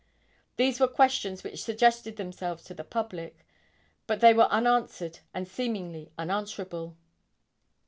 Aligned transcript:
These 0.55 0.79
were 0.79 0.87
questions 0.87 1.43
which 1.43 1.61
suggested 1.61 2.15
themselves 2.15 2.63
to 2.63 2.73
the 2.73 2.83
public, 2.83 3.45
but 4.07 4.19
they 4.19 4.33
were 4.33 4.49
unanswered 4.51 5.19
and 5.31 5.47
seemingly 5.47 6.11
unanswerable. 6.17 6.97